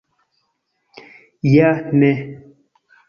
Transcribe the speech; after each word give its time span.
Ja 1.51 1.69
ne! 1.93 2.11